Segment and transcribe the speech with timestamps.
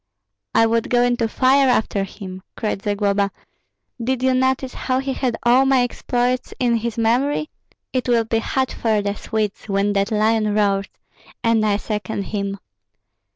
[0.55, 3.29] "I would go into fire after him!" cried Zagloba.
[4.03, 7.51] "Did you notice how he had all my exploits in his memory?
[7.93, 10.87] It will be hot for the Swedes when that lion roars,
[11.43, 12.57] and I second him.